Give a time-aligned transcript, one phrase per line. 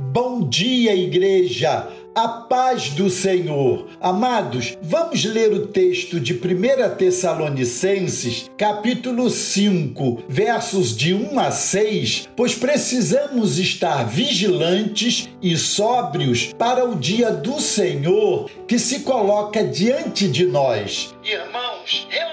[0.00, 1.88] Bom dia, igreja!
[2.14, 3.88] A paz do Senhor.
[4.00, 12.28] Amados, vamos ler o texto de 1 Tessalonicenses, capítulo 5, versos de 1 a 6,
[12.36, 20.28] pois precisamos estar vigilantes e sóbrios para o dia do Senhor que se coloca diante
[20.28, 21.12] de nós.
[21.24, 22.27] Irmãos, relativamente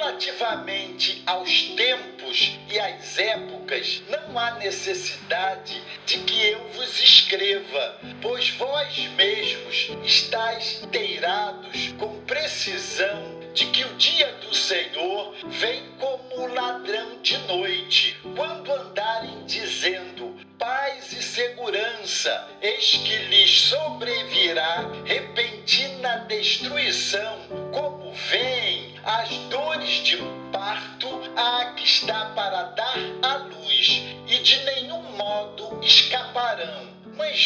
[3.76, 12.22] épocas, não há necessidade de que eu vos escreva, pois vós mesmos estáis inteirados com
[12.22, 20.36] precisão de que o dia do Senhor vem como ladrão de noite, quando andarem dizendo
[20.58, 27.65] paz e segurança, eis que lhes sobrevirá repentina destruição,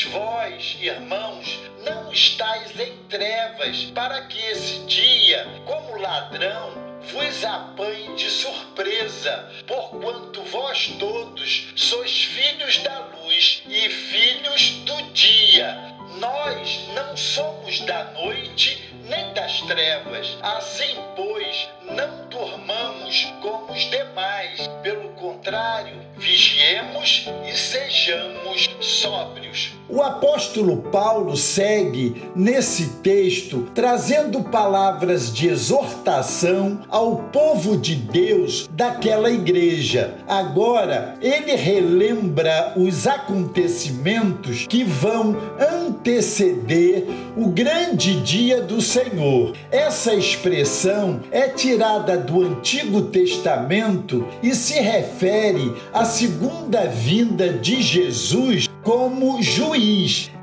[0.06, 6.74] Vós, irmãos, não estáis em trevas, para que esse dia, como ladrão,
[7.12, 15.76] vos apanhe de surpresa, porquanto vós todos sois filhos da luz e filhos do dia.
[16.20, 20.38] Nós não somos da noite nem das trevas.
[20.42, 24.68] Assim, pois, não dormamos como os demais.
[24.84, 29.79] Pelo contrário, vigiemos e sejamos sóbrios.
[29.92, 39.32] O apóstolo Paulo segue nesse texto trazendo palavras de exortação ao povo de Deus daquela
[39.32, 40.14] igreja.
[40.28, 49.56] Agora, ele relembra os acontecimentos que vão anteceder o grande dia do Senhor.
[49.72, 58.70] Essa expressão é tirada do Antigo Testamento e se refere à segunda vinda de Jesus
[58.84, 59.79] como juiz.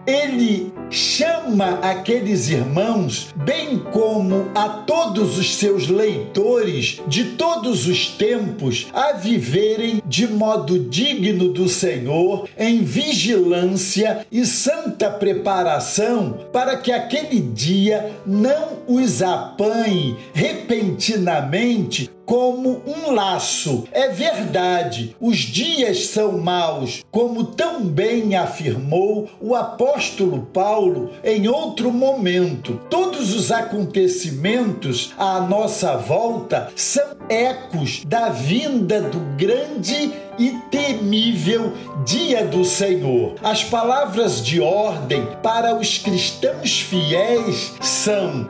[0.06, 8.86] Ele chama aqueles irmãos, bem como a todos os seus leitores de todos os tempos,
[8.94, 17.40] a viverem de modo digno do Senhor, em vigilância e santa preparação, para que aquele
[17.40, 23.84] dia não os apanhe repentinamente como um laço.
[23.92, 31.92] É verdade, os dias são maus, como tão bem afirmou o apóstolo Paulo em outro
[31.92, 32.80] momento.
[32.90, 41.72] Todos os acontecimentos à nossa volta são ecos da vinda do grande e temível
[42.04, 43.34] dia do Senhor.
[43.42, 48.48] As palavras de ordem para os cristãos fiéis são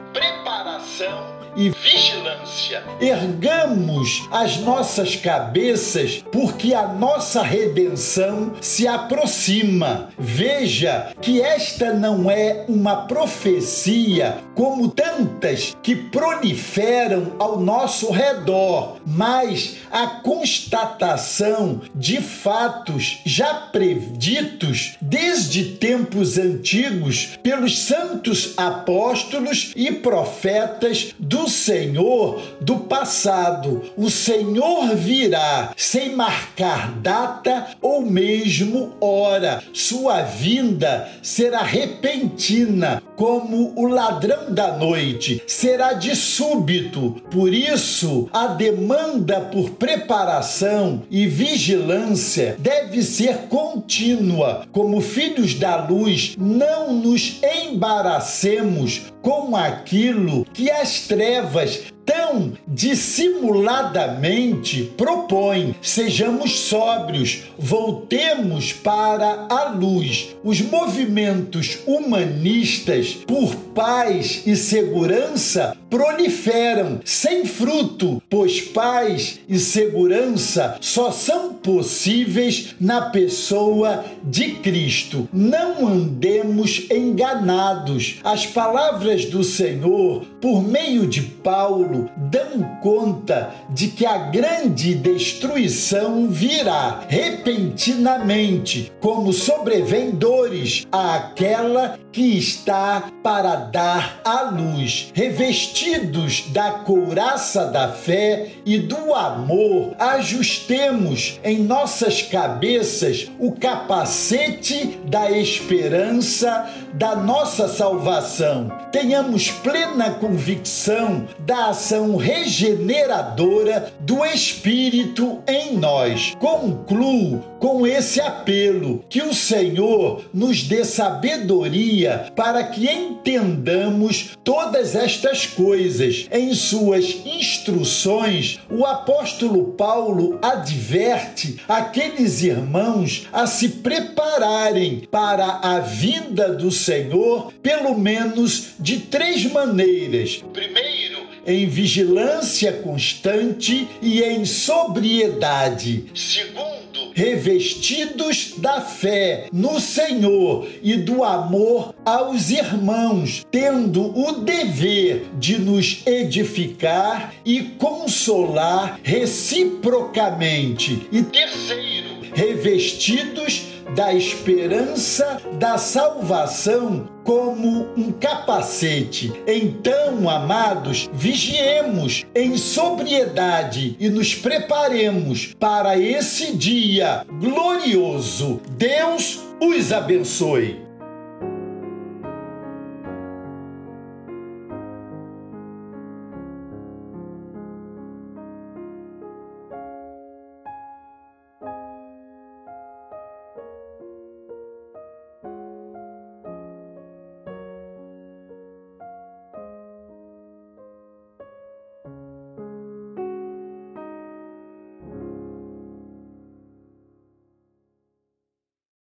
[0.96, 2.84] preparação e vigilância.
[3.00, 10.10] Ergamos as nossas cabeças, porque a nossa redenção se aproxima.
[10.18, 19.78] Veja que esta não é uma profecia como tantas que proliferam ao nosso redor, mas
[19.90, 30.85] a constatação de fatos já preditos desde tempos antigos pelos santos apóstolos e profetas
[31.18, 33.82] do Senhor do passado.
[33.96, 39.62] O Senhor virá sem marcar data ou mesmo hora.
[39.72, 47.22] Sua vinda será repentina, como o ladrão da noite, será de súbito.
[47.30, 54.66] Por isso, a demanda por preparação e vigilância deve ser contínua.
[54.70, 61.92] Como filhos da luz, não nos embaracemos com aquilo que as trevas
[62.26, 70.34] tão dissimuladamente propõe: sejamos sóbrios, voltemos para a luz.
[70.42, 81.12] Os movimentos humanistas por paz e segurança proliferam sem fruto, pois paz e segurança só
[81.12, 85.28] são possíveis na pessoa de Cristo.
[85.32, 88.16] Não andemos enganados.
[88.24, 96.28] As palavras do Senhor, por meio de Paulo dão conta de que a grande destruição
[96.28, 105.12] virá repentinamente, como sobrevém dores àquela que está para dar a luz.
[105.12, 115.30] Revestidos da couraça da fé e do amor, ajustemos em nossas cabeças o capacete da
[115.30, 118.72] esperança da nossa salvação.
[118.90, 126.34] Tenhamos plena convicção da ação regeneradora do Espírito em nós.
[126.38, 135.46] Concluo com esse apelo que o Senhor nos dê sabedoria para que entendamos todas estas
[135.46, 136.26] coisas.
[136.30, 146.52] Em suas instruções, o apóstolo Paulo adverte aqueles irmãos a se prepararem para a vinda
[146.52, 150.42] do Senhor, pelo menos de três maneiras.
[150.52, 156.06] Primeiro, em vigilância constante e em sobriedade.
[156.14, 156.75] Segundo,
[157.16, 166.02] revestidos da fé no Senhor e do amor aos irmãos, tendo o dever de nos
[166.06, 171.08] edificar e consolar reciprocamente.
[171.10, 179.32] E terceiro, revestidos da esperança da salvação como um capacete.
[179.46, 188.60] Então, amados, vigiemos em sobriedade e nos preparemos para esse dia glorioso.
[188.76, 190.85] Deus os abençoe.